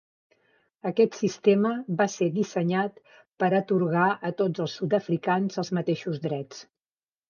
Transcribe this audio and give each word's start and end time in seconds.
Aquest 0.89 1.17
sistema 1.19 1.73
va 1.99 2.09
ser 2.15 2.31
dissenyat 2.39 2.99
per 3.45 3.53
atorgar 3.61 4.09
a 4.19 4.35
tots 4.43 4.67
els 4.67 4.83
sud-africans 4.83 5.65
els 5.67 5.75
mateixos 5.81 6.23
drets. 6.31 6.71